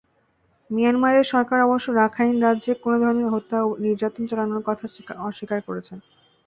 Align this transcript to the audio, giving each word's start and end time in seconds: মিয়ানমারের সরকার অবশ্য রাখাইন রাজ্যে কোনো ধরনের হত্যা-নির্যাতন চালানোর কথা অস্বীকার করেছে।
মিয়ানমারের 0.69 1.25
সরকার 1.31 1.59
অবশ্য 1.61 1.87
রাখাইন 1.93 2.35
রাজ্যে 2.39 2.71
কোনো 2.83 2.97
ধরনের 2.99 3.31
হত্যা-নির্যাতন 3.33 4.23
চালানোর 4.27 4.63
কথা 4.67 4.85
অস্বীকার 5.27 5.59
করেছে। 5.67 5.93